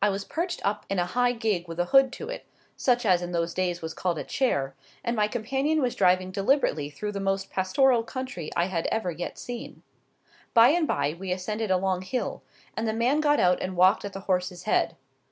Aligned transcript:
I 0.00 0.08
was 0.08 0.24
perched 0.24 0.64
up 0.64 0.86
in 0.88 1.00
a 1.00 1.04
high 1.04 1.32
gig 1.32 1.66
with 1.66 1.80
a 1.80 1.86
hood 1.86 2.12
to 2.12 2.28
it, 2.28 2.46
such 2.76 3.04
as 3.04 3.22
in 3.22 3.32
those 3.32 3.52
days 3.54 3.82
was 3.82 3.92
called 3.92 4.16
a 4.16 4.22
chair, 4.22 4.76
and 5.02 5.16
my 5.16 5.26
companion 5.26 5.82
was 5.82 5.96
driving 5.96 6.30
deliberately 6.30 6.90
through 6.90 7.10
the 7.10 7.18
most 7.18 7.50
pastoral 7.50 8.04
country 8.04 8.50
I 8.54 8.66
had 8.66 8.86
ever 8.92 9.10
yet 9.10 9.36
seen. 9.36 9.82
By 10.54 10.68
and 10.68 10.86
by 10.86 11.16
we 11.18 11.32
ascended 11.32 11.72
a 11.72 11.76
long 11.76 12.02
hill, 12.02 12.40
and 12.76 12.86
the 12.86 12.92
man 12.92 13.18
got 13.18 13.40
out 13.40 13.60
and 13.60 13.74
walked 13.76 14.04
at 14.04 14.12
the 14.12 14.20
horse's 14.30 14.62
head. 14.62 14.94